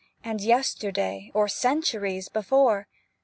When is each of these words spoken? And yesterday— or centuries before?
And 0.23 0.41
yesterday— 0.41 1.29
or 1.35 1.47
centuries 1.47 2.27
before? 2.27 2.87